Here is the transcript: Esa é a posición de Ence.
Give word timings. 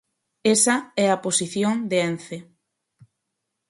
Esa 0.55 0.75
é 1.05 1.07
a 1.11 1.21
posición 1.25 1.73
de 1.89 1.97
Ence. 2.09 2.37